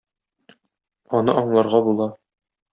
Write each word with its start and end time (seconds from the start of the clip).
Аны 1.21 1.37
аңларга 1.43 1.85
була. 1.91 2.11